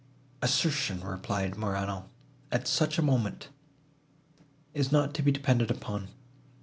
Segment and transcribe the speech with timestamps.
[0.41, 2.09] "Assertion," replied Morano,
[2.51, 3.49] "at such a moment,
[4.73, 6.07] is not to be depended upon.